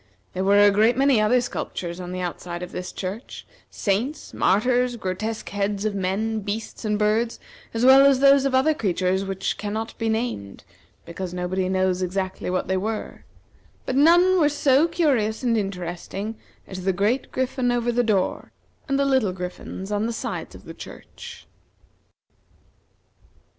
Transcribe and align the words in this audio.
There 0.33 0.43
were 0.43 0.57
a 0.57 0.71
great 0.71 0.97
many 0.97 1.21
other 1.21 1.41
sculptures 1.41 1.99
on 1.99 2.11
the 2.11 2.21
outside 2.21 2.63
of 2.63 2.71
this 2.71 2.91
church, 2.91 3.45
saints, 3.69 4.33
martyrs, 4.33 4.95
grotesque 4.95 5.49
heads 5.49 5.85
of 5.85 5.93
men, 5.93 6.39
beasts, 6.39 6.83
and 6.83 6.97
birds, 6.97 7.39
as 7.71 7.85
well 7.85 8.03
as 8.07 8.19
those 8.19 8.43
of 8.45 8.55
other 8.55 8.73
creatures 8.73 9.23
which 9.25 9.59
cannot 9.59 9.95
be 9.99 10.09
named, 10.09 10.63
because 11.05 11.35
nobody 11.35 11.69
knows 11.69 12.01
exactly 12.01 12.49
what 12.49 12.67
they 12.67 12.77
were; 12.77 13.25
but 13.85 13.95
none 13.95 14.39
were 14.39 14.49
so 14.49 14.87
curious 14.87 15.43
and 15.43 15.55
interesting 15.55 16.35
as 16.65 16.83
the 16.83 16.93
great 16.93 17.31
griffin 17.31 17.71
over 17.71 17.91
the 17.91 18.01
door, 18.01 18.51
and 18.89 18.97
the 18.97 19.05
little 19.05 19.31
griffins 19.33 19.91
on 19.91 20.07
the 20.07 20.11
sides 20.13 20.55
of 20.55 20.65
the 20.65 20.73
church. 20.73 21.45